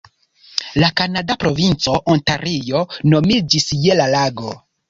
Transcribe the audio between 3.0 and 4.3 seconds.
nomiĝis je la